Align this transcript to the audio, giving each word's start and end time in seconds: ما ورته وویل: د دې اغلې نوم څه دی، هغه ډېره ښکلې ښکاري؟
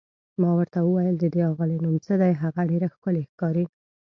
ما 0.41 0.51
ورته 0.59 0.79
وویل: 0.81 1.15
د 1.19 1.25
دې 1.33 1.41
اغلې 1.51 1.77
نوم 1.83 1.95
څه 2.05 2.13
دی، 2.21 2.31
هغه 2.43 2.61
ډېره 2.71 2.87
ښکلې 2.93 3.23
ښکاري؟ 3.31 3.65